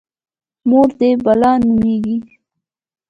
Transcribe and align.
_مور 0.69 0.87
دې 0.99 1.09
بلا 1.25 1.51
نومېږي؟ 1.65 2.17